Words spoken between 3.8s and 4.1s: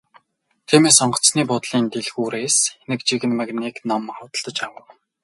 ном